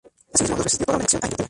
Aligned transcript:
Asimismo, 0.33 0.55
dos 0.55 0.63
veces 0.65 0.79
dio 0.79 0.85
toda 0.87 0.95
una 0.97 1.03
lección 1.03 1.19
a 1.21 1.25
Inglaterra. 1.27 1.37